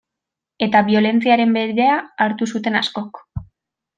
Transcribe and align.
Eta 0.67 0.79
biolentziaren 0.87 1.53
bidea 1.59 1.99
hartu 2.27 2.49
zuten 2.57 2.79
askok. 2.83 3.23